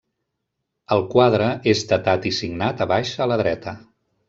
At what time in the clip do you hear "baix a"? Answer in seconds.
2.95-3.31